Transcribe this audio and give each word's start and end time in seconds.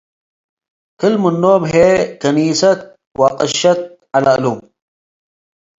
ክል-ምኖም 0.99 1.61
ህዬ፡ 1.71 1.87
ከኒሰት 2.21 2.79
ወአቅሸት 3.19 3.79
ዐለ 4.13 4.25
እሉ። 4.35 4.45